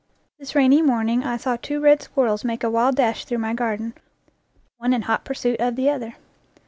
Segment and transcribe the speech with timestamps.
[0.39, 3.93] This rainy morning I saw two red squirrels make a wild dash through my garden,
[4.79, 6.15] one in hot pursuit of the other.